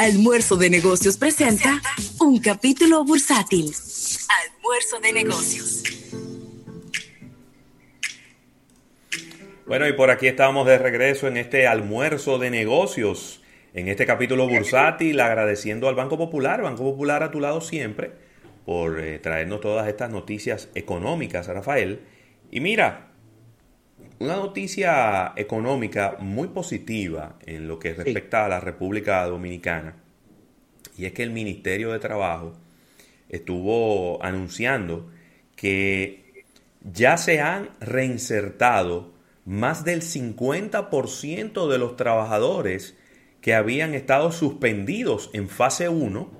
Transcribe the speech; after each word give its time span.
Almuerzo 0.00 0.56
de 0.56 0.70
Negocios 0.70 1.18
presenta 1.18 1.78
un 2.20 2.38
capítulo 2.38 3.04
bursátil. 3.04 3.70
Almuerzo 4.46 4.98
de 5.02 5.12
Negocios. 5.12 5.82
Bueno, 9.66 9.86
y 9.86 9.92
por 9.92 10.10
aquí 10.10 10.26
estamos 10.26 10.66
de 10.66 10.78
regreso 10.78 11.28
en 11.28 11.36
este 11.36 11.66
almuerzo 11.66 12.38
de 12.38 12.48
negocios, 12.48 13.42
en 13.74 13.88
este 13.88 14.06
capítulo 14.06 14.48
bursátil, 14.48 15.20
agradeciendo 15.20 15.86
al 15.86 15.96
Banco 15.96 16.16
Popular, 16.16 16.62
Banco 16.62 16.82
Popular 16.82 17.22
a 17.22 17.30
tu 17.30 17.38
lado 17.38 17.60
siempre, 17.60 18.12
por 18.64 19.00
eh, 19.00 19.18
traernos 19.18 19.60
todas 19.60 19.86
estas 19.86 20.08
noticias 20.08 20.70
económicas, 20.74 21.46
Rafael. 21.46 22.00
Y 22.50 22.60
mira, 22.60 23.09
una 24.20 24.36
noticia 24.36 25.32
económica 25.34 26.16
muy 26.20 26.48
positiva 26.48 27.36
en 27.46 27.66
lo 27.66 27.78
que 27.78 27.94
respecta 27.94 28.44
a 28.44 28.48
la 28.48 28.60
República 28.60 29.24
Dominicana, 29.24 29.96
y 30.96 31.06
es 31.06 31.12
que 31.12 31.22
el 31.22 31.30
Ministerio 31.30 31.90
de 31.90 31.98
Trabajo 31.98 32.52
estuvo 33.30 34.22
anunciando 34.22 35.10
que 35.56 36.44
ya 36.82 37.16
se 37.16 37.40
han 37.40 37.70
reinsertado 37.80 39.12
más 39.46 39.84
del 39.84 40.02
50% 40.02 41.68
de 41.68 41.78
los 41.78 41.96
trabajadores 41.96 42.98
que 43.40 43.54
habían 43.54 43.94
estado 43.94 44.32
suspendidos 44.32 45.30
en 45.32 45.48
fase 45.48 45.88
1. 45.88 46.30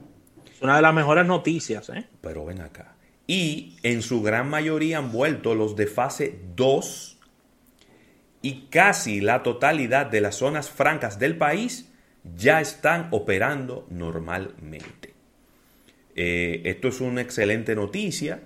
Es 0.54 0.60
una 0.60 0.76
de 0.76 0.82
las 0.82 0.92
mejores 0.92 1.24
noticias, 1.24 1.88
¿eh? 1.88 2.06
Pero 2.20 2.44
ven 2.44 2.60
acá. 2.60 2.94
Y 3.26 3.78
en 3.82 4.02
su 4.02 4.20
gran 4.20 4.50
mayoría 4.50 4.98
han 4.98 5.12
vuelto 5.12 5.54
los 5.54 5.76
de 5.76 5.86
fase 5.86 6.38
2 6.56 7.19
y 8.42 8.66
casi 8.70 9.20
la 9.20 9.42
totalidad 9.42 10.06
de 10.06 10.20
las 10.20 10.36
zonas 10.36 10.70
francas 10.70 11.18
del 11.18 11.36
país 11.36 11.90
ya 12.36 12.60
están 12.60 13.08
operando 13.10 13.88
normalmente. 13.90 15.14
Eh, 16.16 16.62
esto 16.64 16.88
es 16.88 17.00
una 17.00 17.20
excelente 17.20 17.74
noticia, 17.74 18.40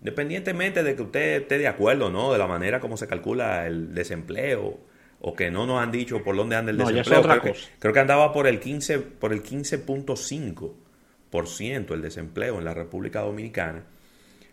independientemente 0.00 0.82
de 0.82 0.96
que 0.96 1.02
usted 1.02 1.42
esté 1.42 1.58
de 1.58 1.68
acuerdo 1.68 2.08
no 2.10 2.32
de 2.32 2.38
la 2.38 2.46
manera 2.46 2.80
como 2.80 2.96
se 2.96 3.06
calcula 3.06 3.66
el 3.66 3.94
desempleo 3.94 4.80
o 5.20 5.34
que 5.34 5.50
no 5.50 5.66
nos 5.66 5.82
han 5.82 5.90
dicho 5.90 6.22
por 6.22 6.36
dónde 6.36 6.54
anda 6.56 6.70
el 6.70 6.78
desempleo. 6.78 7.22
Creo 7.22 7.42
que, 7.42 7.54
creo, 7.78 7.92
que, 7.92 8.00
andaba 8.00 8.32
por 8.32 8.46
el 8.46 8.60
15 8.60 9.00
por 9.00 9.32
el 9.32 9.42
15.5% 9.42 11.92
el 11.92 12.02
desempleo 12.02 12.58
en 12.58 12.64
la 12.64 12.74
República 12.74 13.22
Dominicana, 13.22 13.82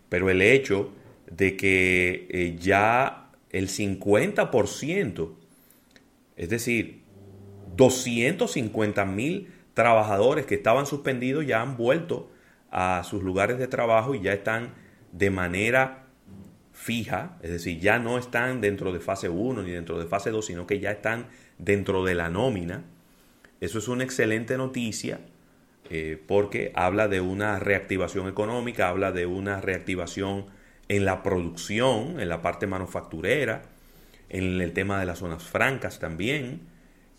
pero 0.10 0.30
el 0.30 0.42
hecho 0.42 0.92
de 1.30 1.56
que 1.56 2.28
eh, 2.30 2.56
ya 2.60 3.25
el 3.56 3.70
50%, 3.70 5.34
es 6.36 6.50
decir, 6.50 7.04
250 7.78 9.06
mil 9.06 9.48
trabajadores 9.74 10.46
que 10.46 10.56
estaban 10.56 10.86
suspendidos 10.86 11.46
ya 11.48 11.62
han 11.62 11.78
vuelto 11.78 12.30
a 12.70 13.02
sus 13.06 13.24
lugares 13.24 13.58
de 13.58 13.70
trabajo 13.70 14.14
y 14.14 14.22
ya 14.22 14.34
están 14.34 14.74
de 15.14 15.30
manera 15.30 16.04
fija, 16.74 17.38
es 17.42 17.52
decir, 17.52 17.80
ya 17.80 17.98
no 17.98 18.18
están 18.18 18.60
dentro 18.60 18.92
de 18.92 19.00
fase 19.00 19.30
1 19.30 19.64
ni 19.64 19.72
dentro 19.72 19.98
de 20.00 20.06
fase 20.06 20.32
2, 20.32 20.46
sino 20.46 20.68
que 20.68 20.82
ya 20.82 20.92
están 20.92 21.28
dentro 21.58 22.04
de 22.04 22.16
la 22.16 22.30
nómina. 22.30 22.84
Eso 23.62 23.80
es 23.80 23.88
una 23.88 24.04
excelente 24.04 24.58
noticia 24.58 25.22
eh, 25.90 26.22
porque 26.28 26.74
habla 26.76 27.08
de 27.08 27.22
una 27.22 27.58
reactivación 27.60 28.28
económica, 28.28 28.90
habla 28.90 29.14
de 29.14 29.26
una 29.26 29.62
reactivación 29.62 30.48
en 30.88 31.06
la 31.06 31.24
producción, 31.24 32.20
en 32.20 32.30
la 32.30 32.42
parte 32.42 32.68
manufacturera, 32.68 33.64
en 34.30 34.62
el 34.62 34.74
tema 34.74 35.00
de 35.00 35.06
las 35.06 35.20
zonas 35.20 35.44
francas 35.44 36.00
también. 36.00 36.62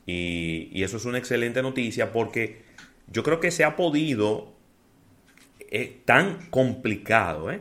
Y, 0.06 0.83
eso 0.83 0.97
es 0.97 1.05
una 1.05 1.19
excelente 1.19 1.62
noticia 1.62 2.12
porque 2.12 2.62
yo 3.09 3.22
creo 3.22 3.41
que 3.41 3.50
se 3.50 3.64
ha 3.64 3.77
podido, 3.77 4.55
eh, 5.70 6.00
tan 6.05 6.48
complicado, 6.50 7.50
¿eh? 7.50 7.61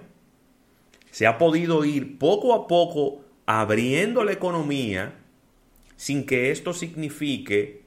se 1.11 1.27
ha 1.27 1.37
podido 1.37 1.85
ir 1.85 2.17
poco 2.17 2.53
a 2.53 2.67
poco 2.67 3.21
abriendo 3.45 4.23
la 4.23 4.33
economía 4.33 5.15
sin 5.95 6.25
que 6.25 6.51
esto 6.51 6.73
signifique 6.73 7.83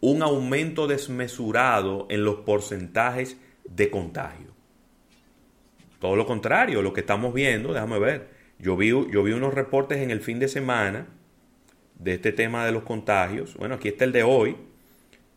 un 0.00 0.22
aumento 0.22 0.86
desmesurado 0.86 2.06
en 2.08 2.24
los 2.24 2.36
porcentajes 2.36 3.36
de 3.64 3.90
contagio. 3.90 4.57
Todo 5.98 6.16
lo 6.16 6.26
contrario, 6.26 6.82
lo 6.82 6.92
que 6.92 7.00
estamos 7.00 7.34
viendo, 7.34 7.72
déjame 7.72 7.98
ver, 7.98 8.28
yo 8.58 8.76
vi, 8.76 8.88
yo 8.88 9.22
vi 9.22 9.32
unos 9.32 9.54
reportes 9.54 9.98
en 9.98 10.10
el 10.10 10.20
fin 10.20 10.38
de 10.38 10.48
semana 10.48 11.06
de 11.98 12.14
este 12.14 12.32
tema 12.32 12.64
de 12.64 12.72
los 12.72 12.84
contagios. 12.84 13.54
Bueno, 13.56 13.74
aquí 13.76 13.88
está 13.88 14.04
el 14.04 14.12
de 14.12 14.22
hoy. 14.22 14.56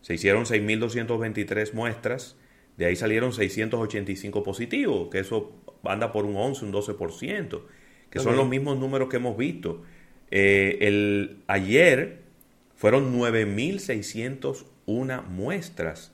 Se 0.02 0.14
hicieron 0.14 0.46
6.223 0.46 1.74
muestras, 1.74 2.38
de 2.78 2.86
ahí 2.86 2.96
salieron 2.96 3.34
685 3.34 4.44
positivos, 4.44 5.10
que 5.10 5.20
eso 5.20 5.52
anda 5.84 6.12
por 6.12 6.26
un 6.26 6.36
11, 6.36 6.66
un 6.66 6.74
12%, 6.74 7.62
que 8.10 8.20
son 8.20 8.36
los 8.36 8.50
mismos 8.50 8.80
números 8.80 9.10
que 9.10 9.18
hemos 9.18 9.38
visto. 9.38 9.84
Eh, 10.32 10.80
el, 10.82 11.44
ayer 11.48 12.22
fueron 12.76 13.16
9.601 13.16 15.28
muestras, 15.28 16.14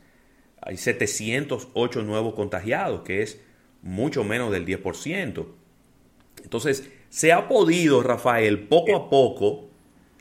hay 0.61 0.75
708 0.75 2.03
nuevos 2.03 2.33
contagiados, 2.33 3.03
que 3.03 3.21
es 3.21 3.39
mucho 3.87 4.23
menos 4.23 4.51
del 4.51 4.65
10%. 4.65 5.45
Entonces, 6.43 6.91
se 7.09 7.31
ha 7.31 7.47
podido, 7.47 8.03
Rafael, 8.03 8.67
poco 8.67 8.95
a 8.95 9.09
poco 9.09 9.69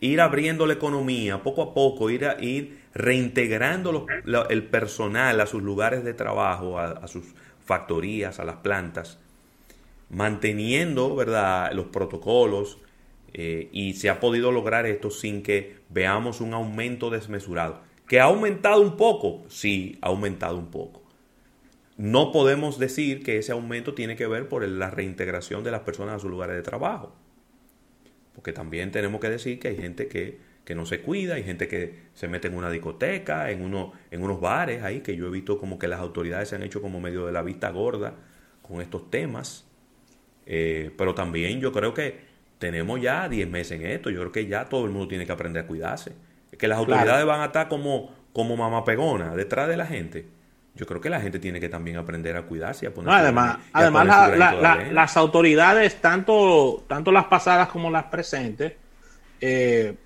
ir 0.00 0.21
abriendo 0.21 0.66
la 0.66 0.75
economía, 0.75 1.43
poco 1.43 1.62
a 1.62 1.75
poco 1.75 2.09
ir, 2.09 2.26
a, 2.26 2.37
reintegrando 2.94 4.06
el 4.49 4.65
personal 4.65 5.41
a 5.41 5.47
sus 5.47 5.62
lugares 5.62 6.05
de 6.05 6.15
trabajo, 6.15 6.78
a, 6.78 7.06
sus 7.09 7.34
factorías, 7.65 8.38
a 8.38 8.44
las 8.44 8.56
plantas, 8.56 9.19
manteniendo 10.10 11.16
¿verdad? 11.16 11.72
los 11.72 11.87
protocolos 11.87 12.78
eh, 13.34 13.69
y 13.72 13.94
se 13.94 14.09
ha 14.09 14.21
podido 14.21 14.53
lograr 14.53 14.87
esto 14.87 15.10
sin 15.10 15.43
que 15.43 15.78
veamos 15.91 16.41
un 16.41 16.55
aumento 16.55 17.10
desmesurado. 17.10 17.81
¿Que 18.06 18.21
ha 18.21 18.25
aumentado 18.25 18.81
un 18.81 18.97
poco? 18.97 19.43
Sí, 19.49 19.99
ha 20.00 20.06
aumentado 20.06 20.56
un 20.56 20.71
poco 20.71 21.06
no 21.97 22.31
podemos 22.31 22.79
decir 22.79 23.23
que 23.23 23.39
ese 23.39 23.53
aumento 23.53 23.95
tiene 23.95 24.17
que 24.17 24.27
ver 24.27 24.49
por 24.49 24.67
la 24.67 24.91
reintegración 24.91 25.65
de 25.65 25.71
las 25.71 25.81
personas 25.81 26.17
a 26.17 26.19
sus 26.19 26.31
lugares 26.31 26.57
de 26.57 26.62
trabajo. 26.62 27.15
Porque 28.34 28.53
también 28.53 28.91
tenemos 28.91 29.21
que 29.21 29.31
decir 29.31 29.59
que 29.59 29.69
hay 29.69 29.77
gente 29.77 30.09
que, 30.09 30.39
no 30.75 30.85
se 30.85 31.01
cuida, 31.01 31.37
hay 31.37 31.43
gente 31.43 31.69
que 31.69 31.95
se 32.12 32.29
mete 32.29 32.49
en 32.49 32.55
una 32.55 32.71
discoteca, 32.71 33.51
en, 33.51 33.62
uno, 33.62 33.93
en 34.11 34.23
unos 34.23 34.41
bares 34.41 34.83
ahí, 34.83 35.01
que 35.01 35.17
yo 35.17 35.29
he 35.29 35.31
visto 35.31 35.59
como 35.59 35.79
que 35.79 35.89
las 35.89 36.01
autoridades 36.01 36.51
se 36.51 36.56
han 36.56 36.62
hecho 36.62 36.83
como 36.83 37.01
medio 37.01 37.25
de 37.25 37.33
la 37.33 37.43
vista 37.43 37.71
gorda 37.71 38.15
con 38.61 38.83
estos 38.83 39.09
temas. 39.09 39.67
Eh, 40.45 40.91
pero 40.99 41.15
también 41.15 41.61
yo 41.61 41.73
creo 41.73 41.95
que 41.95 42.27
tenemos 42.59 43.01
ya 43.01 43.29
10 43.29 43.49
meses 43.49 43.81
en 43.81 43.87
esto, 43.87 44.11
yo 44.11 44.21
creo 44.21 44.33
que 44.33 44.47
ya 44.47 44.67
todo 44.67 44.85
el 44.85 44.91
mundo 44.91 45.09
tiene 45.09 45.25
que 45.25 45.33
aprender 45.33 45.65
a 45.65 45.67
cuidarse. 45.67 46.12
que 46.59 46.69
las 46.69 46.79
autoridades 46.79 47.25
van 47.25 47.41
a 47.41 47.47
estar 47.47 47.69
como, 47.69 48.15
como 48.33 48.56
mamá 48.56 48.85
pegona 48.85 49.35
detrás 49.35 49.69
de 49.69 49.77
la 49.79 49.87
gente 49.87 50.36
yo 50.76 50.87
creo 50.87 51.00
que 51.00 51.09
la 51.09 51.20
gente 51.20 51.38
tiene 51.38 51.59
que 51.59 51.69
también 51.69 51.97
aprender 51.97 52.37
a 52.37 52.42
cuidarse 52.42 52.84
y 52.84 52.88
a 52.88 52.94
poner. 52.94 53.12
además, 53.12 53.59
además 53.72 54.37
las 54.92 55.16
autoridades, 55.16 56.00
tanto, 56.00 56.84
tanto 56.87 57.10
las 57.10 57.25
pasadas 57.25 57.69
como 57.69 57.91
las 57.91 58.04
presentes, 58.04 58.75
eh, 59.41 59.97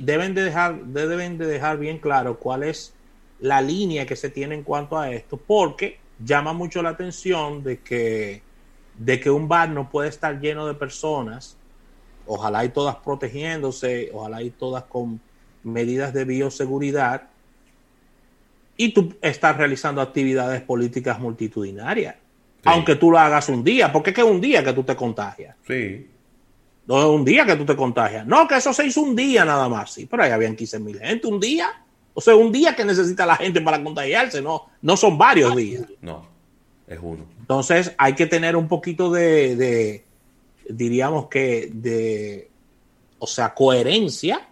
deben, 0.00 0.34
de 0.34 0.44
dejar, 0.44 0.84
deben 0.84 1.36
de 1.36 1.46
dejar 1.46 1.78
bien 1.78 1.98
claro 1.98 2.38
cuál 2.38 2.62
es 2.62 2.94
la 3.40 3.60
línea 3.60 4.06
que 4.06 4.14
se 4.14 4.30
tiene 4.30 4.54
en 4.54 4.62
cuanto 4.62 4.96
a 4.96 5.10
esto, 5.10 5.36
porque 5.36 5.98
llama 6.24 6.52
mucho 6.52 6.80
la 6.80 6.90
atención 6.90 7.64
de 7.64 7.80
que, 7.80 8.42
de 8.96 9.20
que 9.20 9.30
un 9.30 9.48
bar 9.48 9.68
no 9.68 9.90
puede 9.90 10.08
estar 10.08 10.38
lleno 10.40 10.66
de 10.66 10.74
personas, 10.74 11.56
ojalá 12.24 12.64
y 12.64 12.68
todas 12.68 12.96
protegiéndose, 12.96 14.10
ojalá 14.14 14.42
y 14.42 14.50
todas 14.50 14.84
con 14.84 15.20
medidas 15.64 16.14
de 16.14 16.24
bioseguridad 16.24 17.28
y 18.76 18.92
tú 18.92 19.14
estás 19.20 19.56
realizando 19.56 20.00
actividades 20.00 20.60
políticas 20.62 21.18
multitudinarias. 21.18 22.16
Aunque 22.64 22.96
tú 22.96 23.12
lo 23.12 23.18
hagas 23.18 23.48
un 23.48 23.62
día, 23.62 23.92
porque 23.92 24.10
es 24.10 24.16
que 24.16 24.22
es 24.22 24.26
un 24.26 24.40
día 24.40 24.64
que 24.64 24.72
tú 24.72 24.82
te 24.82 24.96
contagias. 24.96 25.54
Sí. 25.66 26.08
No 26.86 26.98
es 26.98 27.06
un 27.06 27.24
día 27.24 27.46
que 27.46 27.54
tú 27.56 27.64
te 27.64 27.76
contagias. 27.76 28.26
No, 28.26 28.46
que 28.48 28.56
eso 28.56 28.72
se 28.72 28.86
hizo 28.86 29.02
un 29.02 29.14
día 29.14 29.44
nada 29.44 29.68
más. 29.68 29.92
Sí, 29.92 30.06
pero 30.06 30.24
ahí 30.24 30.30
habían 30.30 30.56
15 30.56 30.80
mil 30.80 30.98
gente, 30.98 31.26
un 31.28 31.38
día. 31.38 31.82
O 32.12 32.20
sea, 32.20 32.34
un 32.34 32.50
día 32.50 32.74
que 32.74 32.84
necesita 32.84 33.24
la 33.24 33.36
gente 33.36 33.60
para 33.60 33.82
contagiarse, 33.82 34.42
no, 34.42 34.66
no 34.82 34.96
son 34.96 35.16
varios 35.16 35.54
días. 35.54 35.84
No, 36.00 36.26
es 36.86 36.98
uno. 37.00 37.24
Entonces 37.38 37.94
hay 37.98 38.14
que 38.14 38.26
tener 38.26 38.56
un 38.56 38.66
poquito 38.66 39.10
de, 39.10 39.54
de 39.54 40.04
diríamos 40.68 41.28
que, 41.28 41.70
de, 41.72 42.50
o 43.18 43.26
sea, 43.26 43.54
coherencia 43.54 44.48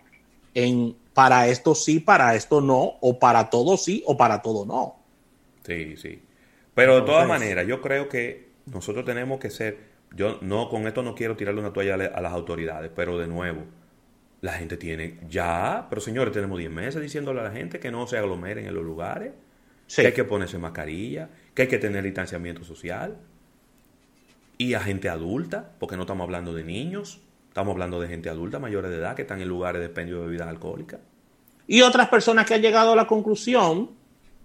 en 0.55 0.95
para 1.15 1.49
esto 1.49 1.75
sí, 1.75 2.01
para 2.01 2.35
esto 2.35 2.61
no, 2.61 2.99
o 3.01 3.19
para 3.19 3.49
todo 3.49 3.77
sí, 3.77 4.03
o 4.07 4.17
para 4.17 4.43
todo 4.43 4.67
no. 4.67 4.97
Sí, 5.65 5.97
sí. 5.97 6.21
Pero 6.75 6.97
de 6.97 7.03
todas 7.03 7.27
maneras, 7.27 7.67
yo 7.67 7.81
creo 7.81 8.09
que 8.09 8.49
nosotros 8.67 9.05
tenemos 9.05 9.39
que 9.39 9.51
ser, 9.51 9.79
yo 10.15 10.39
no, 10.43 10.69
con 10.69 10.87
esto 10.87 11.03
no 11.03 11.15
quiero 11.15 11.37
tirarle 11.37 11.61
una 11.61 11.73
toalla 11.73 11.95
a 11.95 12.21
las 12.21 12.33
autoridades, 12.33 12.91
pero 12.95 13.17
de 13.17 13.29
nuevo, 13.29 13.63
la 14.41 14.53
gente 14.55 14.77
tiene, 14.77 15.21
ya, 15.29 15.87
pero 15.89 16.01
señores, 16.03 16.35
tenemos 16.35 16.59
10 16.59 16.71
meses 16.71 17.01
diciéndole 17.01 17.41
a 17.41 17.45
la 17.45 17.53
gente 17.53 17.79
que 17.79 17.91
no 17.91 18.07
se 18.07 18.19
aglomeren 18.19 18.67
en 18.67 18.75
los 18.75 18.85
lugares, 18.85 19.33
que 19.95 20.07
hay 20.07 20.13
que 20.13 20.25
ponerse 20.25 20.59
mascarilla, 20.59 21.31
que 21.55 21.63
hay 21.63 21.69
que 21.69 21.79
tener 21.79 22.03
distanciamiento 22.03 22.65
social. 22.65 23.17
Y 24.59 24.75
a 24.75 24.81
gente 24.81 25.09
adulta, 25.09 25.73
porque 25.79 25.97
no 25.97 26.03
estamos 26.03 26.25
hablando 26.25 26.55
de 26.55 26.65
niños, 26.65 27.21
estamos 27.55 27.71
hablando 27.71 28.01
de 28.01 28.09
gente 28.09 28.29
adulta, 28.29 28.59
mayores 28.59 28.91
de 28.91 28.97
edad, 28.97 29.15
que 29.15 29.23
están 29.23 29.41
en 29.41 29.47
lugares 29.47 29.79
de 29.79 29.87
expendio 29.87 30.19
de 30.19 30.27
bebidas 30.27 30.49
alcohólicas. 30.49 30.99
Y 31.69 31.83
otras 31.83 32.09
personas 32.09 32.47
que 32.47 32.55
han 32.55 32.61
llegado 32.61 32.95
a 32.95 32.97
la 32.97 33.07
conclusión 33.07 33.91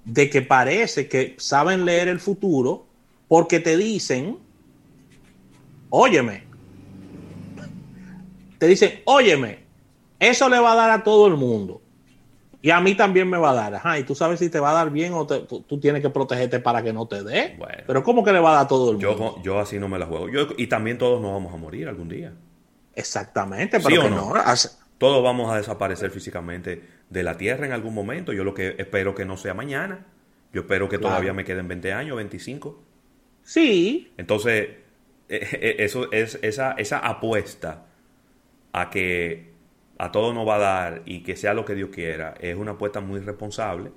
de 0.05 0.29
que 0.29 0.43
parece 0.43 1.09
que 1.09 1.33
saben 1.39 1.85
leer 1.85 2.07
el 2.07 2.19
futuro 2.19 2.85
porque 3.27 3.59
te 3.61 3.77
dicen, 3.77 4.37
óyeme, 5.89 6.43
te 8.59 8.67
dicen, 8.67 9.01
óyeme, 9.05 9.63
eso 10.19 10.47
le 10.47 10.59
va 10.59 10.73
a 10.73 10.75
dar 10.75 10.91
a 10.91 11.03
todo 11.03 11.25
el 11.25 11.35
mundo. 11.35 11.81
Y 12.61 12.69
a 12.69 12.79
mí 12.79 12.93
también 12.93 13.27
me 13.27 13.39
va 13.39 13.49
a 13.49 13.55
dar. 13.55 13.73
Ajá, 13.73 13.97
y 13.97 14.03
tú 14.03 14.13
sabes 14.13 14.37
si 14.37 14.51
te 14.51 14.59
va 14.59 14.69
a 14.69 14.73
dar 14.73 14.91
bien 14.91 15.13
o 15.15 15.25
tú, 15.25 15.79
tienes 15.79 16.03
que 16.03 16.11
protegerte 16.11 16.59
para 16.59 16.83
que 16.83 16.93
no 16.93 17.07
te 17.07 17.23
dé. 17.23 17.57
Pero 17.87 18.03
¿cómo 18.03 18.23
que 18.23 18.33
le 18.33 18.39
va 18.39 18.51
a 18.51 18.53
dar 18.53 18.65
a 18.65 18.67
todo 18.67 18.91
el 18.91 18.97
mundo? 18.97 19.35
Yo, 19.37 19.41
yo 19.41 19.59
así 19.59 19.79
no 19.79 19.87
me 19.87 19.97
la 19.97 20.05
juego. 20.05 20.29
Yo, 20.29 20.49
y 20.57 20.67
también 20.67 20.99
todos 20.99 21.19
nos 21.19 21.31
vamos 21.31 21.51
a 21.51 21.57
morir 21.57 21.87
algún 21.87 22.07
día. 22.07 22.35
Exactamente, 22.99 23.79
pero 23.79 24.09
no? 24.09 24.33
Todos 24.97 25.23
vamos 25.23 25.51
a 25.51 25.55
desaparecer 25.55 26.11
físicamente 26.11 26.83
de 27.09 27.23
la 27.23 27.37
Tierra 27.37 27.65
en 27.65 27.71
algún 27.71 27.93
momento. 27.93 28.33
Yo 28.33 28.43
lo 28.43 28.53
que 28.53 28.75
espero 28.77 29.15
que 29.15 29.23
no 29.25 29.37
sea 29.37 29.53
mañana. 29.53 30.05
Yo 30.51 30.61
espero 30.61 30.89
que 30.89 30.97
todavía 30.97 31.31
me 31.31 31.45
queden 31.45 31.67
20 31.67 31.93
años, 31.93 32.17
25. 32.17 32.83
Sí. 33.43 34.11
Entonces, 34.17 34.69
e, 35.29 35.35
e, 35.35 35.83
eso 35.85 36.11
es 36.11 36.37
esa, 36.41 36.73
esa 36.73 36.99
apuesta 36.99 37.85
a 38.73 38.89
que 38.89 39.53
a 39.97 40.11
todo 40.11 40.33
no 40.33 40.45
va 40.45 40.55
a 40.55 40.59
dar 40.59 41.01
y 41.05 41.23
que 41.23 41.35
sea 41.35 41.53
lo 41.53 41.65
que 41.65 41.75
Dios 41.75 41.89
quiera, 41.91 42.33
es 42.39 42.55
una 42.55 42.71
apuesta 42.71 42.99
muy 42.99 43.19
responsable 43.19 43.91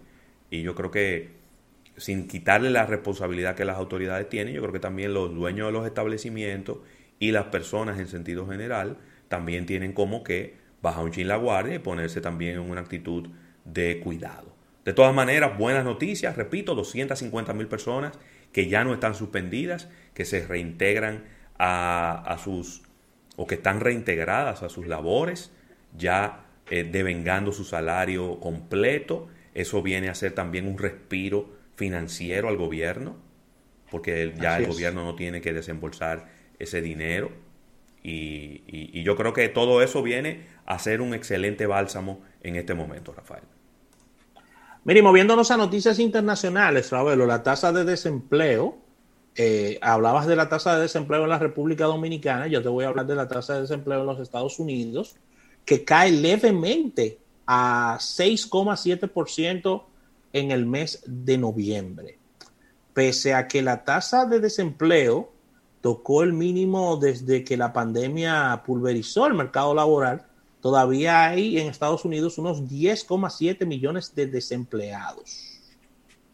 y 0.50 0.62
yo 0.62 0.75
creo 0.75 0.90
que 0.90 1.31
sin 1.96 2.26
quitarle 2.26 2.70
la 2.70 2.87
responsabilidad 2.87 3.54
que 3.54 3.64
las 3.64 3.76
autoridades 3.76 4.28
tienen, 4.28 4.54
yo 4.54 4.60
creo 4.60 4.72
que 4.72 4.81
también 4.81 5.14
los 5.14 5.34
dueños 5.34 5.69
de 5.69 5.72
los 5.72 5.87
establecimientos 5.87 6.78
y 7.22 7.30
las 7.30 7.44
personas 7.46 8.00
en 8.00 8.08
sentido 8.08 8.48
general 8.48 8.96
también 9.28 9.64
tienen 9.64 9.92
como 9.92 10.24
que 10.24 10.56
bajar 10.82 11.04
un 11.04 11.12
chin 11.12 11.28
la 11.28 11.36
guardia 11.36 11.76
y 11.76 11.78
ponerse 11.78 12.20
también 12.20 12.54
en 12.54 12.69
una 12.69 12.80
actitud 12.80 13.28
de 13.64 14.00
cuidado. 14.00 14.56
De 14.84 14.92
todas 14.92 15.14
maneras, 15.14 15.56
buenas 15.56 15.84
noticias, 15.84 16.36
repito, 16.36 16.74
250 16.74 17.54
mil 17.54 17.69
personas 17.69 18.19
que 18.50 18.66
ya 18.66 18.82
no 18.82 18.92
están 18.92 19.14
suspendidas, 19.14 19.88
que 20.14 20.24
se 20.24 20.44
reintegran 20.44 21.22
a, 21.60 22.24
a 22.26 22.38
sus 22.38 22.82
o 23.36 23.46
que 23.46 23.54
están 23.54 23.78
reintegradas 23.78 24.64
a 24.64 24.68
sus 24.68 24.88
labores, 24.88 25.52
ya 25.96 26.46
eh, 26.70 26.82
devengando 26.82 27.52
su 27.52 27.62
salario 27.62 28.40
completo. 28.40 29.28
Eso 29.54 29.80
viene 29.80 30.08
a 30.08 30.16
ser 30.16 30.32
también 30.32 30.66
un 30.66 30.76
respiro 30.76 31.52
financiero 31.76 32.48
al 32.48 32.56
gobierno, 32.56 33.14
porque 33.92 34.34
ya 34.40 34.58
el 34.58 34.66
gobierno 34.66 35.04
no 35.04 35.14
tiene 35.14 35.40
que 35.40 35.52
desembolsar 35.52 36.41
ese 36.62 36.81
dinero. 36.81 37.31
Y, 38.03 39.03
yo 39.03 39.17
creo 39.17 39.32
que 39.32 39.49
todo 39.49 39.82
eso 39.82 40.03
viene 40.03 40.47
a 40.67 40.79
ser 40.79 41.00
un 41.00 41.14
excelente 41.14 41.67
bálsamo 41.67 42.20
en 42.43 42.56
este 42.56 42.75
momento, 42.75 43.12
Rafael. 43.12 43.44
Mire, 44.85 45.03
moviéndonos 45.03 45.50
a 45.50 45.56
noticias 45.56 45.99
internacionales, 45.99 46.91
Ravelo, 46.91 47.26
la 47.26 47.43
tasa 47.43 47.73
de 47.73 47.85
desempleo 47.85 48.79
eh, 49.35 49.79
hablabas 49.81 50.26
de 50.26 50.37
la 50.37 50.50
tasa 50.50 50.75
de 50.75 50.82
desempleo 50.82 51.23
en 51.23 51.31
la 51.31 51.38
República 51.38 51.87
Dominicana, 51.87 52.49
yo 52.49 52.62
te 52.62 52.69
voy 52.69 52.85
a 52.85 52.88
hablar 52.88 53.06
de 53.06 53.14
la 53.14 53.29
tasa 53.29 53.55
de 53.55 53.62
desempleo 53.62 54.00
en 54.00 54.06
los 54.06 54.20
Estados 54.20 54.59
Unidos, 54.59 55.17
que 55.64 55.85
cae 55.85 56.11
levemente 56.12 57.19
a 57.47 57.97
6,7% 57.99 59.85
en 60.35 60.50
el 60.50 60.67
mes 60.67 61.03
de 61.06 61.38
noviembre. 61.38 62.19
Pese 62.93 63.32
a 63.32 63.49
que 63.49 63.62
la 63.62 63.85
tasa 63.85 64.26
de 64.26 64.38
desempleo 64.38 65.32
tocó 65.82 66.23
el 66.23 66.32
mínimo 66.32 66.96
desde 66.96 67.44
que 67.44 67.58
la 67.58 67.73
pandemia 67.73 68.62
pulverizó 68.64 69.26
el 69.26 69.34
mercado 69.34 69.75
laboral, 69.75 70.25
todavía 70.61 71.26
hay 71.26 71.58
en 71.58 71.67
Estados 71.67 72.05
Unidos 72.05 72.38
unos 72.38 72.62
10,7 72.62 73.67
millones 73.67 74.14
de 74.14 74.29
desempleados. 74.29 75.58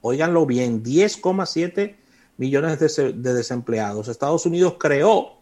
Óiganlo 0.03 0.47
bien, 0.47 0.85
10,7 0.85 1.97
millones 2.37 2.79
de, 2.79 3.13
desempleados. 3.15 4.09
Estados 4.09 4.45
Unidos 4.45 4.77
creó 4.79 5.39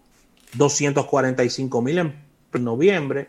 245 0.55 1.83
mil 1.83 1.99
en 1.99 2.15
noviembre 2.61 3.29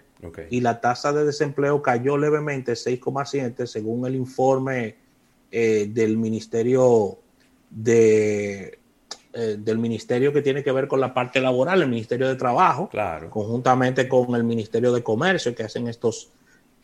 y 0.50 0.62
la 0.62 0.80
tasa 0.80 1.12
de 1.12 1.26
desempleo 1.26 1.82
cayó 1.82 2.18
levemente 2.18 2.74
6,7 2.74 3.66
según 3.66 4.06
el 4.06 4.16
informe 4.16 4.96
eh, 5.52 5.90
del 5.92 6.18
ministerio 6.18 7.18
de 7.70 8.80
eh, 9.40 9.56
del 9.56 9.78
ministerio 9.78 10.34
que 10.34 10.42
tiene 10.42 10.64
que 10.64 10.72
ver 10.72 10.88
con 10.88 11.00
la 11.00 11.14
parte 11.14 11.40
laboral, 11.40 11.84
el 11.84 11.90
Ministerio 11.90 12.28
de 12.28 12.36
Trabajo, 12.38 12.90
claro. 12.90 13.30
conjuntamente 13.30 14.08
con 14.10 14.34
el 14.34 14.44
Ministerio 14.44 14.92
de 14.92 15.04
Comercio 15.04 15.54
que 15.54 15.62
hacen 15.62 15.88
estos, 15.88 16.32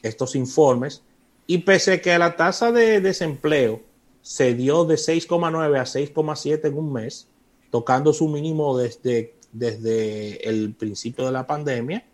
estos 0.03 0.35
informes. 0.35 1.01
Y 1.47 1.57
pese 1.57 1.94
a 1.94 2.01
que 2.03 2.15
la 2.15 2.35
tasa 2.35 2.71
de 2.71 3.01
desempleo 3.01 3.81
se 4.21 4.53
dio 4.53 4.85
de 4.85 4.97
6,9 4.97 5.79
a 5.79 5.83
6,7 5.83 6.67
en 6.67 6.77
un 6.77 6.94
mes, 6.94 7.27
tocando 7.71 8.13
su 8.13 8.27
mínimo 8.27 8.77
desde, 8.77 9.33
desde 9.51 10.47
el 10.47 10.75
principio 10.75 11.25
de 11.25 11.31
la 11.31 11.47
pandemia. 11.47 12.05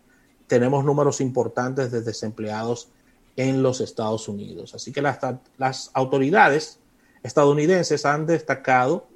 Tenemos 0.46 0.86
números 0.86 1.20
importantes 1.20 1.92
de 1.92 2.00
desempleados 2.00 2.88
en 3.36 3.62
los 3.62 3.82
Estados 3.82 4.26
Unidos. 4.26 4.74
Así 4.74 4.90
que 4.90 5.02
las, 5.02 5.18
las 5.58 5.90
autoridades 5.92 6.80
estadounidenses 7.22 8.06
han 8.06 8.24
destacado 8.24 9.09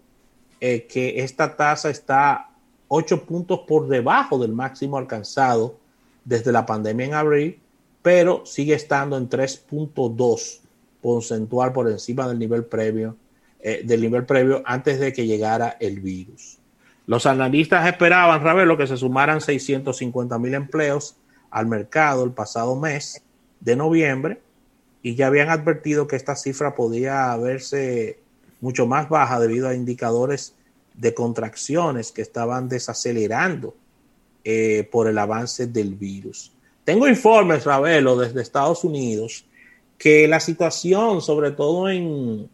eh, 0.67 0.87
que 0.87 1.23
esta 1.23 1.57
tasa 1.57 1.91
está 1.91 2.49
8 2.89 3.27
puntos 3.27 3.61
por 3.69 3.87
debajo 3.87 4.39
del 4.39 4.53
máximo 4.53 4.97
alcanzado 4.97 5.77
desde 6.25 6.53
la 6.53 6.65
pandemia 6.65 7.05
en 7.05 7.13
abril, 7.13 7.61
pero 8.01 8.47
sigue 8.47 8.73
estando 8.73 9.19
en 9.19 9.29
3.2 9.29 10.61
porcentual 11.03 11.75
por 11.75 11.91
encima 11.91 12.27
del 12.27 12.39
nivel 12.39 12.65
previo, 12.65 13.15
eh, 13.61 13.83
del 13.85 14.01
nivel 14.01 14.25
previo 14.25 14.63
antes 14.65 14.99
de 14.99 15.13
que 15.13 15.27
llegara 15.27 15.77
el 15.81 16.01
virus. 16.01 16.61
Los 17.07 17.27
analistas 17.27 17.87
esperaban, 17.87 18.43
Ravelo, 18.43 18.79
que 18.79 18.87
se 18.87 18.97
sumaran 18.97 19.43
650 19.43 20.39
mil 20.39 20.55
empleos 20.55 21.15
al 21.51 21.67
mercado 21.67 22.25
el 22.25 22.31
pasado 22.31 22.75
mes 22.75 23.23
de 23.61 23.77
noviembre 23.77 24.41
y 25.03 25.15
ya 25.15 25.27
habían 25.27 25.51
advertido 25.51 26.07
que 26.07 26.17
esta 26.17 26.35
cifra 26.37 26.75
podía 26.75 27.37
verse 27.37 28.19
mucho 28.63 28.87
más 28.87 29.11
baja 29.11 29.39
debido 29.39 29.69
a 29.69 29.75
indicadores 29.75 30.55
de 30.95 31.13
contracciones 31.13 32.13
que 32.13 32.23
estaban 32.23 32.69
desacelerando 32.69 33.75
eh, 34.45 34.89
por 34.91 35.09
el 35.09 35.19
avance 35.19 35.67
del 35.67 35.95
virus. 35.95 36.53
Tengo 36.85 37.09
informes, 37.09 37.65
Ravelo, 37.65 38.17
desde 38.17 38.43
Estados 38.43 38.85
Unidos 38.85 39.45
que 39.99 40.29
la 40.29 40.41
situación, 40.41 41.23
sobre 41.23 41.53
todo 41.53 41.89
en, 41.89 42.51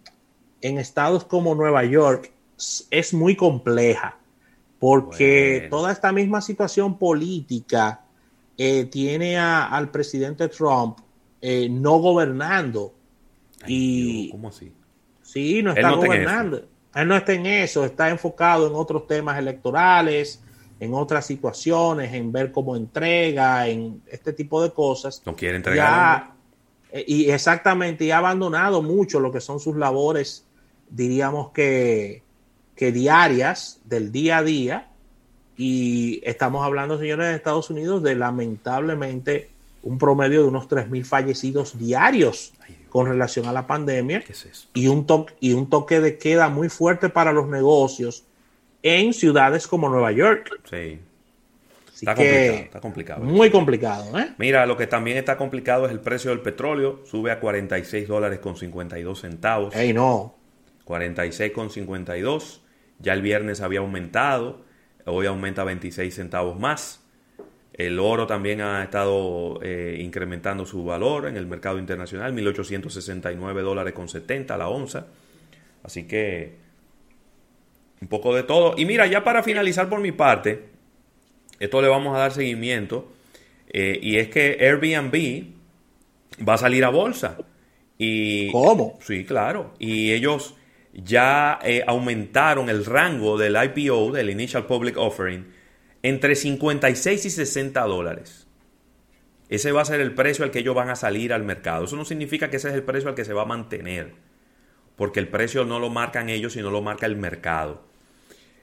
estados 0.60 1.24
como 1.24 1.54
Nueva 1.54 1.84
York, 1.84 2.30
es 2.90 3.14
muy 3.14 3.34
compleja, 3.34 4.18
porque 4.78 5.66
toda 5.70 5.90
esta 5.90 6.12
misma 6.12 6.40
situación 6.40 6.98
política 6.98 8.02
eh, 8.56 8.84
tiene 8.84 9.38
al 9.38 9.90
presidente 9.90 10.48
Trump 10.48 10.98
eh, 11.40 11.68
no 11.68 11.98
gobernando. 11.98 12.94
y, 13.66 14.30
¿Cómo 14.30 14.48
así? 14.48 14.72
Sí, 15.22 15.62
no 15.62 15.72
está 15.72 15.92
gobernando. 15.92 16.62
Él 16.94 17.08
no 17.08 17.16
está 17.16 17.32
en 17.32 17.46
eso, 17.46 17.84
está 17.84 18.10
enfocado 18.10 18.66
en 18.66 18.74
otros 18.74 19.06
temas 19.06 19.38
electorales, 19.38 20.42
en 20.80 20.94
otras 20.94 21.26
situaciones, 21.26 22.12
en 22.12 22.32
ver 22.32 22.50
cómo 22.50 22.74
entrega, 22.74 23.68
en 23.68 24.02
este 24.06 24.32
tipo 24.32 24.62
de 24.62 24.72
cosas. 24.72 25.22
No 25.24 25.36
quiere 25.36 25.56
entregar. 25.56 26.32
Eh, 26.90 27.04
y 27.06 27.30
exactamente, 27.30 28.04
y 28.04 28.10
ha 28.10 28.18
abandonado 28.18 28.82
mucho 28.82 29.20
lo 29.20 29.30
que 29.30 29.40
son 29.40 29.60
sus 29.60 29.76
labores, 29.76 30.46
diríamos 30.88 31.52
que, 31.52 32.22
que 32.74 32.90
diarias, 32.90 33.80
del 33.84 34.10
día 34.10 34.38
a 34.38 34.42
día. 34.42 34.86
Y 35.56 36.20
estamos 36.24 36.64
hablando, 36.64 36.98
señores, 36.98 37.28
de 37.28 37.34
Estados 37.34 37.70
Unidos, 37.70 38.02
de 38.02 38.14
lamentablemente 38.14 39.50
un 39.82 39.98
promedio 39.98 40.42
de 40.42 40.48
unos 40.48 40.68
3.000 40.68 41.04
fallecidos 41.04 41.78
diarios 41.78 42.52
con 42.88 43.06
relación 43.06 43.46
a 43.46 43.52
la 43.52 43.66
pandemia 43.66 44.22
y, 44.74 44.88
un 44.88 45.06
toque, 45.06 45.34
y 45.40 45.52
un 45.52 45.70
toque 45.70 46.00
de 46.00 46.18
queda 46.18 46.48
muy 46.48 46.68
fuerte 46.68 47.08
para 47.08 47.32
los 47.32 47.48
negocios 47.48 48.24
en 48.82 49.12
ciudades 49.12 49.66
como 49.66 49.88
Nueva 49.88 50.12
York. 50.12 50.60
Sí 50.70 51.00
está 52.02 52.14
complicado, 52.14 52.58
está 52.64 52.80
complicado. 52.80 53.24
Muy 53.24 53.50
complicado, 53.50 54.18
¿eh? 54.18 54.32
Mira, 54.38 54.66
lo 54.66 54.76
que 54.76 54.86
también 54.86 55.16
está 55.16 55.36
complicado 55.36 55.86
es 55.86 55.92
el 55.92 56.00
precio 56.00 56.30
del 56.30 56.40
petróleo. 56.40 57.00
Sube 57.04 57.30
a 57.30 57.40
46 57.40 58.08
dólares 58.08 58.38
con 58.40 58.56
52 58.56 59.20
centavos. 59.20 59.74
¡Ey, 59.74 59.92
no! 59.92 60.34
46 60.84 61.52
con 61.52 61.70
52. 61.70 62.62
Ya 62.98 63.12
el 63.12 63.22
viernes 63.22 63.60
había 63.60 63.80
aumentado. 63.80 64.62
Hoy 65.06 65.26
aumenta 65.26 65.64
26 65.64 66.14
centavos 66.14 66.58
más. 66.58 67.02
El 67.80 67.98
oro 67.98 68.26
también 68.26 68.60
ha 68.60 68.82
estado 68.82 69.58
eh, 69.62 69.96
incrementando 70.00 70.66
su 70.66 70.84
valor 70.84 71.26
en 71.26 71.38
el 71.38 71.46
mercado 71.46 71.78
internacional. 71.78 72.34
1.869 72.34 73.62
dólares 73.62 73.94
con 73.94 74.06
70 74.06 74.54
la 74.58 74.68
onza. 74.68 75.06
Así 75.82 76.06
que 76.06 76.56
un 78.02 78.08
poco 78.08 78.34
de 78.34 78.42
todo. 78.42 78.74
Y 78.76 78.84
mira, 78.84 79.06
ya 79.06 79.24
para 79.24 79.42
finalizar 79.42 79.88
por 79.88 80.00
mi 80.00 80.12
parte, 80.12 80.64
esto 81.58 81.80
le 81.80 81.88
vamos 81.88 82.14
a 82.14 82.18
dar 82.18 82.32
seguimiento. 82.32 83.12
Eh, 83.72 83.98
y 84.02 84.16
es 84.16 84.28
que 84.28 84.58
Airbnb 84.60 85.44
va 86.46 86.54
a 86.54 86.58
salir 86.58 86.84
a 86.84 86.90
bolsa. 86.90 87.38
Y, 87.96 88.52
¿Cómo? 88.52 88.98
Sí, 89.00 89.24
claro. 89.24 89.72
Y 89.78 90.12
ellos 90.12 90.54
ya 90.92 91.58
eh, 91.62 91.82
aumentaron 91.86 92.68
el 92.68 92.84
rango 92.84 93.38
del 93.38 93.56
IPO, 93.56 94.12
del 94.12 94.28
Initial 94.28 94.66
Public 94.66 94.98
Offering, 94.98 95.59
entre 96.02 96.34
56 96.34 97.24
y 97.24 97.30
60 97.30 97.80
dólares. 97.82 98.46
Ese 99.48 99.72
va 99.72 99.82
a 99.82 99.84
ser 99.84 100.00
el 100.00 100.14
precio 100.14 100.44
al 100.44 100.50
que 100.50 100.60
ellos 100.60 100.74
van 100.74 100.90
a 100.90 100.96
salir 100.96 101.32
al 101.32 101.42
mercado. 101.42 101.84
Eso 101.84 101.96
no 101.96 102.04
significa 102.04 102.50
que 102.50 102.56
ese 102.56 102.68
es 102.68 102.74
el 102.74 102.84
precio 102.84 103.08
al 103.08 103.16
que 103.16 103.24
se 103.24 103.32
va 103.32 103.42
a 103.42 103.46
mantener, 103.46 104.12
porque 104.96 105.18
el 105.18 105.28
precio 105.28 105.64
no 105.64 105.80
lo 105.80 105.90
marcan 105.90 106.28
ellos, 106.28 106.52
sino 106.52 106.70
lo 106.70 106.82
marca 106.82 107.06
el 107.06 107.16
mercado. 107.16 107.82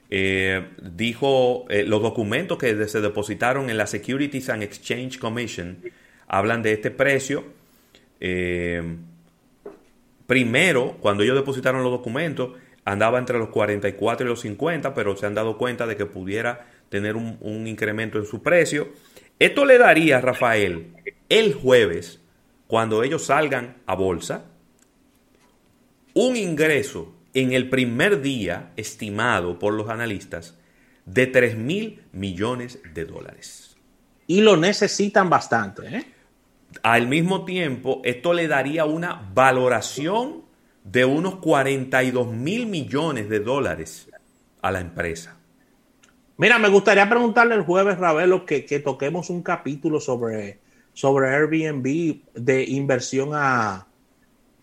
Eh, 0.10 0.66
dijo, 0.82 1.66
eh, 1.70 1.84
los 1.84 2.02
documentos 2.02 2.58
que 2.58 2.88
se 2.88 3.02
depositaron 3.02 3.70
en 3.70 3.78
la 3.78 3.88
Securities 3.88 4.50
and 4.50 4.64
Exchange 4.64 5.20
Commission 5.20 5.80
hablan 6.28 6.62
de 6.62 6.74
este 6.74 6.92
precio. 6.92 7.44
Eh, 8.22 8.82
primero, 10.26 10.98
cuando 11.02 11.24
ellos 11.24 11.36
depositaron 11.36 11.84
los 11.84 11.92
documentos, 11.92 12.52
andaba 12.86 13.20
entre 13.20 13.38
los 13.38 13.50
44 13.50 14.26
y 14.26 14.30
los 14.30 14.40
50, 14.40 14.94
pero 14.94 15.18
se 15.18 15.26
han 15.26 15.36
dado 15.36 15.58
cuenta 15.58 15.86
de 15.86 15.98
que 15.98 16.06
pudiera 16.06 16.66
tener 16.90 17.16
un, 17.16 17.38
un 17.42 17.68
incremento 17.68 18.18
en 18.18 18.26
su 18.26 18.42
precio. 18.42 18.90
Esto 19.40 19.66
le 19.66 19.78
daría, 19.78 20.22
Rafael, 20.22 20.94
el 21.30 21.54
jueves, 21.54 22.22
cuando 22.68 23.04
ellos 23.04 23.26
salgan 23.26 23.78
a 23.86 23.96
bolsa, 23.96 24.46
un 26.14 26.36
ingreso 26.36 27.14
en 27.34 27.52
el 27.54 27.70
primer 27.70 28.22
día 28.22 28.72
estimado 28.76 29.60
por 29.60 29.74
los 29.74 29.90
analistas 29.90 30.58
de 31.06 31.28
3 31.28 31.58
mil 31.58 32.04
millones 32.12 32.80
de 32.94 33.06
dólares. 33.06 33.78
Y 34.28 34.42
lo 34.42 34.58
necesitan 34.58 35.30
bastante. 35.30 35.88
¿eh? 35.88 36.06
Al 36.84 37.08
mismo 37.08 37.46
tiempo, 37.46 38.02
esto 38.04 38.34
le 38.34 38.48
daría 38.48 38.86
una 38.86 39.30
valoración 39.34 40.44
de 40.84 41.06
unos 41.06 41.36
42 41.36 42.34
mil 42.34 42.66
millones 42.66 43.30
de 43.30 43.40
dólares 43.40 44.10
a 44.62 44.72
la 44.72 44.82
empresa. 44.82 45.37
Mira, 46.38 46.60
me 46.60 46.70
gustaría 46.70 47.10
preguntarle 47.10 47.56
el 47.56 47.64
jueves, 47.64 47.98
Ravelo, 47.98 48.46
que, 48.46 48.64
que 48.66 48.80
toquemos 48.80 49.32
un 49.32 49.42
capítulo 49.42 50.00
sobre, 50.00 50.60
sobre 50.94 51.30
Airbnb 51.30 52.22
de 52.36 52.64
inversión 52.64 53.32
a, 53.34 53.88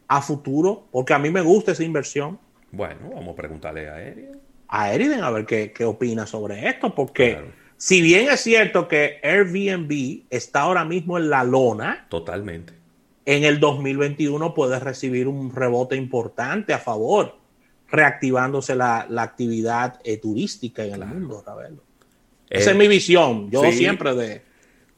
a 0.06 0.22
futuro, 0.22 0.86
porque 0.92 1.14
a 1.14 1.18
mí 1.18 1.30
me 1.30 1.40
gusta 1.40 1.72
esa 1.72 1.82
inversión. 1.82 2.38
Bueno, 2.70 3.10
vamos 3.12 3.32
a 3.32 3.36
preguntarle 3.36 3.88
a 3.88 4.00
Eriden. 4.00 4.40
A 4.68 4.92
Eriden 4.92 5.24
a 5.24 5.30
ver 5.30 5.46
qué, 5.46 5.72
qué 5.72 5.84
opina 5.84 6.26
sobre 6.26 6.68
esto, 6.68 6.94
porque 6.94 7.32
claro. 7.32 7.48
si 7.76 8.00
bien 8.00 8.28
es 8.30 8.40
cierto 8.40 8.86
que 8.86 9.18
Airbnb 9.22 10.26
está 10.30 10.62
ahora 10.62 10.84
mismo 10.84 11.18
en 11.18 11.28
la 11.28 11.42
lona. 11.42 12.06
Totalmente. 12.08 12.72
En 13.26 13.42
el 13.42 13.58
2021 13.58 14.54
puede 14.54 14.78
recibir 14.78 15.26
un 15.26 15.52
rebote 15.52 15.96
importante 15.96 16.72
a 16.72 16.78
favor, 16.78 17.36
reactivándose 17.94 18.74
la, 18.74 19.06
la 19.08 19.22
actividad 19.22 20.00
eh, 20.04 20.18
turística 20.18 20.84
en 20.84 20.94
claro. 20.94 21.12
el 21.12 21.18
mundo, 21.20 21.42
Ravelo. 21.46 21.82
Eh, 22.50 22.58
Esa 22.58 22.72
es 22.72 22.76
mi 22.76 22.88
visión. 22.88 23.50
Yo 23.50 23.62
sí. 23.64 23.72
siempre 23.72 24.14
de. 24.14 24.42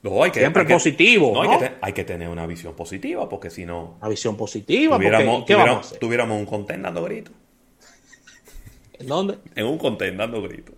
No, 0.02 0.22
hay 0.22 0.30
que, 0.30 0.40
siempre 0.40 0.62
hay 0.62 0.68
que, 0.68 0.74
positivo. 0.74 1.32
No, 1.34 1.44
¿no? 1.44 1.50
Hay, 1.52 1.58
que 1.58 1.68
te, 1.68 1.74
hay, 1.80 1.92
que 1.92 2.04
tener 2.04 2.28
una 2.28 2.46
visión 2.46 2.74
positiva, 2.74 3.28
porque 3.28 3.50
si 3.50 3.66
no. 3.66 3.96
Una 4.00 4.08
visión 4.08 4.36
positiva. 4.36 4.96
Tuviéramos, 4.96 5.38
porque, 5.38 5.54
tuviéramos, 5.54 5.98
tuviéramos 5.98 6.38
un 6.38 6.46
contén 6.46 6.82
dando 6.82 7.02
gritos. 7.04 7.34
¿En 8.98 9.06
dónde? 9.06 9.38
En 9.54 9.66
un 9.66 9.78
contén 9.78 10.16
dando 10.16 10.42
gritos. 10.42 10.74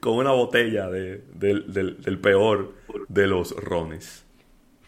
Con 0.00 0.14
una 0.14 0.32
botella 0.32 0.88
de, 0.90 1.22
de, 1.32 1.60
del, 1.66 2.00
del 2.02 2.18
peor 2.18 2.74
de 3.08 3.26
los 3.26 3.52
rones. 3.56 4.24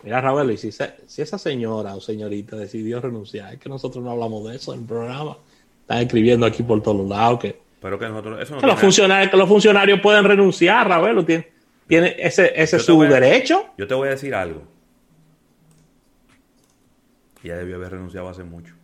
Mira, 0.03 0.21
Raúl, 0.21 0.53
y 0.53 0.57
si, 0.57 0.71
si, 0.71 1.23
esa 1.23 1.37
señora 1.37 1.97
o 1.97 2.01
señorita 2.01 2.55
decidió 2.55 3.01
renunciar, 3.01 3.55
es 3.55 3.59
que 3.59 3.69
nosotros 3.69 4.05
no 4.05 4.13
hablamos 4.13 4.49
de 4.49 4.55
eso 4.57 4.73
en 4.73 4.81
el 4.81 4.87
programa. 4.87 5.39
Están 5.87 5.99
escribiendo 5.99 6.45
aquí 6.47 6.65
por 6.65 6.83
todos 6.83 7.09
lados 7.09 7.39
que, 7.39 7.61
Pero 7.81 7.97
que, 7.97 8.09
nosotros, 8.09 8.43
eso 8.43 8.57
no 8.57 8.61
que, 8.61 8.67
los 8.67 8.81
funcionarios, 8.81 9.31
que 9.31 9.37
los 9.37 9.49
funcionarios 9.49 10.01
pueden 10.01 10.25
renunciar, 10.25 10.89
Raúl, 10.89 11.25
tiene, 11.25 11.49
tiene 11.87 12.17
ese, 12.19 12.53
ese 12.61 12.79
es 12.79 12.83
su 12.85 13.01
a, 13.01 13.07
derecho. 13.07 13.67
Yo 13.79 13.87
te 13.87 13.95
voy 13.95 14.09
a 14.09 14.11
decir 14.11 14.35
algo. 14.35 14.65
Ella 17.45 17.57
debió 17.57 17.77
haber 17.77 17.93
renunciado 17.93 18.29
hace 18.29 18.43
mucho. 18.43 18.75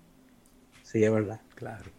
Sí, 0.85 1.03
es 1.03 1.11
verdad. 1.11 1.41
Claro. 1.57 1.91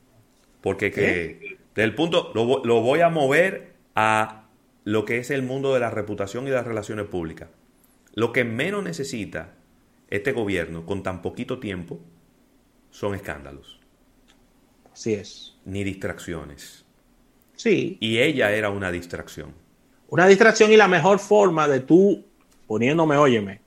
Porque 0.62 0.90
que, 0.90 1.58
desde 1.76 1.84
el 1.84 1.96
punto, 1.96 2.32
lo, 2.34 2.64
lo 2.64 2.80
voy 2.80 3.02
a 3.02 3.10
mover 3.10 3.74
a 3.96 4.46
lo 4.86 5.04
que 5.04 5.18
es 5.18 5.32
el 5.32 5.44
mundo 5.44 5.74
de 5.74 5.82
la 5.82 5.90
reputación 5.90 6.48
y 6.48 6.50
de 6.50 6.56
las 6.56 6.66
relaciones 6.66 7.08
públicas. 7.08 7.50
Lo 8.14 8.32
que 8.32 8.46
menos 8.46 8.82
necesita 8.86 9.56
este 10.10 10.32
gobierno 10.32 10.86
con 10.86 11.04
tan 11.04 11.22
poquito 11.22 11.60
tiempo 11.60 12.00
son 12.90 13.16
escándalos. 13.16 13.83
Así 14.94 15.14
es. 15.14 15.56
Ni 15.66 15.84
distracciones. 15.84 16.86
Sí. 17.56 17.98
Y 18.00 18.20
ella 18.20 18.52
era 18.52 18.70
una 18.70 18.92
distracción. 18.92 19.54
Una 20.10 20.28
distracción 20.28 20.72
y 20.72 20.78
la 20.78 20.88
mejor 20.88 21.20
forma 21.20 21.68
de 21.68 21.80
tú, 21.80 22.24
poniéndome, 22.68 23.18
óyeme, 23.18 23.62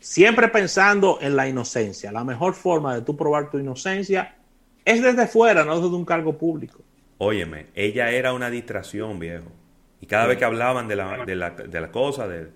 siempre 0.00 0.48
pensando 0.48 1.18
en 1.20 1.36
la 1.36 1.48
inocencia. 1.48 2.10
La 2.10 2.24
mejor 2.24 2.54
forma 2.54 2.94
de 2.94 3.02
tú 3.02 3.16
probar 3.16 3.50
tu 3.50 3.58
inocencia 3.58 4.36
es 4.84 5.00
desde 5.02 5.28
fuera, 5.28 5.64
no 5.64 5.80
desde 5.80 5.94
un 5.94 6.04
cargo 6.04 6.36
público. 6.36 6.80
Óyeme, 7.18 7.66
ella 7.74 8.10
era 8.10 8.32
una 8.32 8.50
distracción, 8.50 9.20
viejo. 9.20 9.52
Y 10.00 10.06
cada 10.06 10.24
sí. 10.24 10.30
vez 10.30 10.38
que 10.38 10.44
hablaban 10.44 10.88
de 10.88 10.96
la, 10.96 11.24
de 11.24 11.36
la, 11.36 11.50
de 11.50 11.80
la 11.80 11.92
cosa, 11.92 12.26
de, 12.26 12.48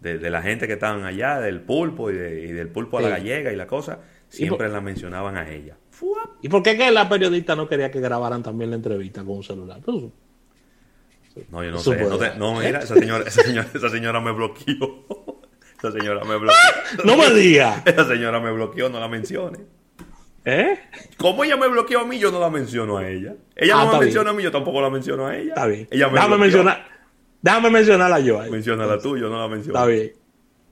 de, 0.00 0.18
de, 0.18 0.30
la 0.30 0.42
gente 0.42 0.66
que 0.66 0.72
estaban 0.72 1.04
allá, 1.04 1.38
del 1.38 1.60
pulpo 1.60 2.10
y, 2.10 2.14
de, 2.14 2.46
y 2.46 2.52
del 2.52 2.68
pulpo 2.68 2.98
a 2.98 3.02
la 3.02 3.10
gallega 3.10 3.52
y 3.52 3.56
la 3.56 3.68
cosa, 3.68 4.00
siempre 4.28 4.66
por, 4.66 4.70
la 4.70 4.80
mencionaban 4.80 5.36
a 5.36 5.48
ella. 5.48 5.76
¿Y 6.42 6.48
por 6.48 6.62
qué 6.62 6.76
que 6.76 6.90
la 6.90 7.08
periodista 7.08 7.56
no 7.56 7.68
quería 7.68 7.90
que 7.90 8.00
grabaran 8.00 8.42
también 8.42 8.70
la 8.70 8.76
entrevista 8.76 9.22
con 9.22 9.36
un 9.36 9.44
celular? 9.44 9.80
Pues, 9.84 10.04
no, 11.50 11.64
yo 11.64 11.70
no 11.70 11.78
sé. 11.78 11.96
No, 12.04 12.18
te, 12.18 12.34
no, 12.36 12.58
mira, 12.58 12.80
esa 12.80 12.94
señora, 12.94 13.24
esa 13.26 13.42
señora, 13.42 13.68
esa 13.72 13.88
señora 13.88 14.20
me 14.20 14.32
bloqueó. 14.32 15.06
Esa 15.78 15.92
señora 15.92 16.24
me 16.24 16.36
bloqueó. 16.36 16.56
no 17.04 17.16
me 17.16 17.30
digas. 17.30 17.82
Esa 17.86 18.04
señora 18.04 18.40
me 18.40 18.50
bloqueó, 18.50 18.88
no 18.88 18.98
la 18.98 19.06
mencione. 19.06 19.60
¿Eh? 20.44 20.76
Como 21.16 21.44
ella 21.44 21.56
me 21.56 21.68
bloqueó 21.68 22.00
a 22.00 22.04
mí, 22.04 22.18
yo 22.18 22.32
no 22.32 22.40
la 22.40 22.50
menciono 22.50 22.96
a 22.96 23.08
ella. 23.08 23.36
Ella 23.54 23.74
ah, 23.76 23.84
no 23.84 23.92
me 23.92 23.98
menciona 24.00 24.32
bien. 24.32 24.34
a 24.34 24.36
mí, 24.38 24.42
yo 24.42 24.50
tampoco 24.50 24.80
la 24.80 24.90
menciono 24.90 25.28
a 25.28 25.36
ella. 25.36 25.50
Está 25.50 25.66
bien. 25.66 25.86
Ella 25.88 26.08
me 26.08 26.14
déjame, 26.14 26.38
mencionar, 26.38 26.88
déjame 27.40 27.70
mencionarla 27.70 28.18
yo. 28.18 28.40
Ahí. 28.40 28.50
Menciónala 28.50 28.98
tú, 28.98 29.16
yo 29.16 29.28
no 29.28 29.38
la 29.38 29.46
menciono. 29.46 29.78
Está 29.78 29.88
bien. 29.88 30.12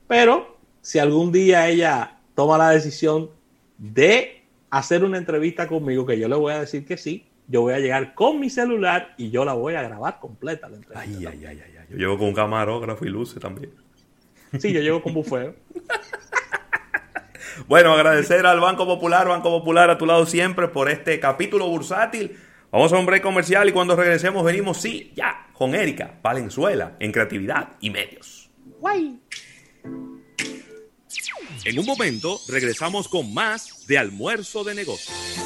Pero, 0.09 0.59
si 0.81 0.99
algún 0.99 1.31
día 1.31 1.69
ella 1.69 2.19
toma 2.35 2.59
la 2.59 2.71
decisión 2.71 3.31
de 3.79 4.46
hacer 4.71 5.05
una 5.05 5.19
entrevista 5.19 5.67
conmigo, 5.67 6.07
que 6.07 6.19
yo 6.19 6.29
le 6.29 6.37
voy 6.37 6.53
a 6.53 6.61
decir 6.61 6.85
que 6.85 6.97
sí, 6.97 7.27
yo 7.49 7.63
voy 7.63 7.75
a 7.75 7.79
llegar 7.79 8.15
con 8.15 8.41
mi 8.41 8.51
celular 8.51 9.15
y 9.17 9.31
yo 9.31 9.45
la 9.45 9.53
voy 9.53 9.75
a 9.75 9.83
grabar 9.83 10.19
completa 10.19 10.69
la 10.69 10.77
entrevista. 10.77 11.01
Ay, 11.01 11.27
ay, 11.27 11.47
ay, 11.47 11.63
ay, 11.65 11.87
Yo 11.91 11.97
llevo 11.97 12.19
con 12.19 12.29
un 12.29 12.35
camarógrafo 12.35 13.05
y 13.05 13.09
luces 13.09 13.41
también. 13.41 13.73
Sí, 14.59 14.73
yo 14.73 14.81
llevo 14.81 15.03
con 15.03 15.15
bufeo. 15.15 15.55
bueno, 17.69 17.93
agradecer 17.93 18.47
al 18.47 18.61
Banco 18.61 18.87
Popular, 18.87 19.29
Banco 19.29 19.51
Popular 19.51 19.91
a 19.91 19.99
tu 19.99 20.07
lado 20.07 20.27
siempre 20.27 20.69
por 20.69 20.91
este 20.91 21.21
capítulo 21.21 21.69
bursátil. 21.69 22.37
Vamos 22.73 22.93
a 22.93 22.99
un 22.99 23.07
break 23.07 23.23
comercial 23.23 23.69
y 23.69 23.73
cuando 23.73 23.95
regresemos 23.97 24.45
venimos, 24.45 24.79
sí, 24.79 25.13
ya, 25.15 25.47
con 25.53 25.75
Erika 25.75 26.19
Valenzuela 26.23 26.97
en 26.99 27.13
creatividad 27.13 27.71
y 27.81 27.91
medios. 27.91 28.51
Guay. 28.81 29.21
En 31.65 31.79
un 31.79 31.87
momento 31.87 32.41
regresamos 32.49 33.09
con 33.09 33.33
más 33.33 33.87
de 33.87 33.99
almuerzo 33.99 34.65
de 34.65 34.75
negocios. 34.75 35.37